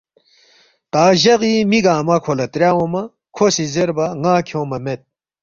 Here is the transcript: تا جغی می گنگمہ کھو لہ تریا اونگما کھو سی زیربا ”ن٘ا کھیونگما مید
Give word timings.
تا 0.91 1.03
جغی 1.21 1.55
می 1.69 1.79
گنگمہ 1.85 2.17
کھو 2.23 2.31
لہ 2.37 2.45
تریا 2.51 2.69
اونگما 2.75 3.01
کھو 3.35 3.45
سی 3.55 3.65
زیربا 3.73 4.07
”ن٘ا 4.21 4.33
کھیونگما 4.47 4.77
مید 4.85 5.01